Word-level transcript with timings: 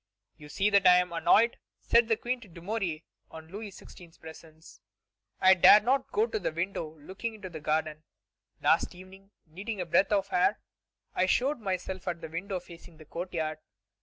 "You 0.35 0.49
see 0.49 0.71
that 0.71 0.87
I 0.87 0.95
am 0.95 1.13
annoyed," 1.13 1.59
said 1.79 2.07
the 2.07 2.17
Queen 2.17 2.41
to 2.41 2.47
Dumouriez 2.47 3.03
in 3.31 3.47
Louis 3.49 3.69
XVI.'s 3.69 4.17
presence; 4.17 4.81
"I 5.39 5.53
dare 5.53 5.79
not 5.81 6.11
go 6.11 6.25
to 6.25 6.39
the 6.39 6.51
window 6.51 6.97
looking 6.97 7.35
into 7.35 7.49
the 7.51 7.59
garden. 7.59 8.01
Last 8.63 8.95
evening, 8.95 9.29
needing 9.45 9.79
a 9.79 9.85
breath 9.85 10.11
of 10.11 10.29
air, 10.33 10.59
I 11.13 11.27
showed 11.27 11.59
myself 11.59 12.07
at 12.07 12.19
the 12.19 12.29
window 12.29 12.59
facing 12.59 12.97
the 12.97 13.05
courtyard. 13.05 13.59